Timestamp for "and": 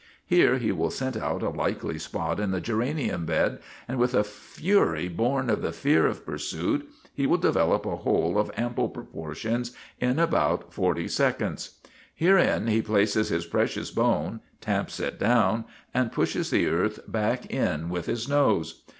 3.87-3.99, 15.93-16.11